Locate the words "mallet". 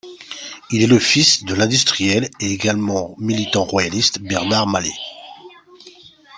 4.65-4.89